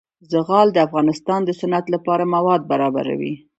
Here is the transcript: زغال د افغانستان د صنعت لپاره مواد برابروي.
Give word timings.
زغال 0.31 0.67
د 0.73 0.77
افغانستان 0.87 1.39
د 1.45 1.49
صنعت 1.59 1.85
لپاره 1.95 2.31
مواد 2.35 2.61
برابروي. 2.71 3.33